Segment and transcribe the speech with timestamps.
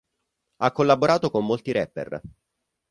[0.57, 2.19] Ha collaborato con molti rapper.